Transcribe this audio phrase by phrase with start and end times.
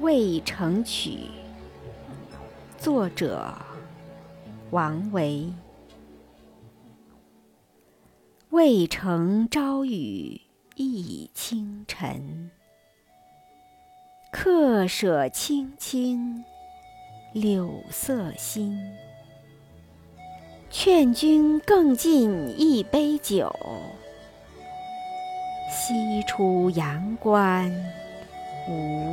[0.00, 1.18] 渭城曲。
[2.78, 3.54] 作者
[4.70, 5.52] 王维。
[8.48, 10.40] 渭城朝雨
[10.74, 12.50] 浥轻尘
[14.32, 16.42] 客舍青青
[17.34, 18.80] 柳色新。
[20.70, 23.54] 劝君更尽一杯酒。
[25.70, 27.70] 西出阳关
[28.66, 29.09] 无